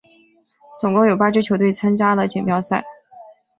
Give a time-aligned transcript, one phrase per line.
[0.79, 2.83] 总共有八支球队参加了锦标赛。